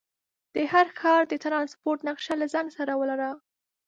[0.53, 3.31] د هر ښار د ټرانسپورټ نقشه له ځان سره ولره.